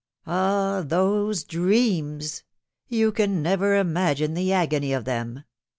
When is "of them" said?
4.93-5.43